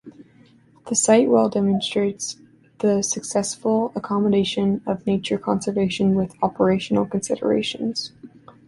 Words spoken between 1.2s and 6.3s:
well demonstrates the successful accommodation of nature conservation